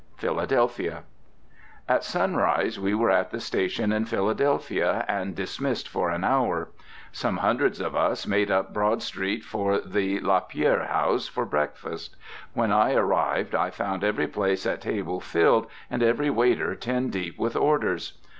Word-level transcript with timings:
PHILADELPHIA. 0.17 1.03
At 1.87 2.03
sunrise 2.03 2.79
we 2.79 2.95
were 2.95 3.11
at 3.11 3.29
the 3.29 3.39
station 3.39 3.91
in 3.93 4.05
Philadelphia, 4.05 5.05
and 5.07 5.35
dismissed 5.35 5.87
for 5.87 6.09
an 6.09 6.23
hour. 6.23 6.69
Some 7.11 7.37
hundreds 7.37 7.79
of 7.79 7.95
us 7.95 8.25
made 8.25 8.49
up 8.49 8.73
Broad 8.73 9.03
Street 9.03 9.43
for 9.43 9.79
the 9.79 10.19
Lapierre 10.21 10.85
House 10.87 11.29
to 11.29 11.45
breakfast. 11.45 12.15
When 12.55 12.71
I 12.71 12.93
arrived, 12.95 13.53
I 13.53 13.69
found 13.69 14.03
every 14.03 14.25
place 14.27 14.65
at 14.65 14.81
table 14.81 15.19
filled 15.19 15.67
and 15.87 16.01
every 16.01 16.31
waiter 16.31 16.73
ten 16.73 17.11
deep 17.11 17.37
with 17.37 17.55
orders. 17.55 18.13